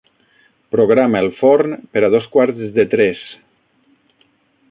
Programa 0.75 1.21
el 1.25 1.29
forn 1.41 1.75
per 1.97 2.03
a 2.07 2.09
dos 2.15 2.25
quarts 2.37 2.73
de 2.79 2.85
tres. 2.95 3.21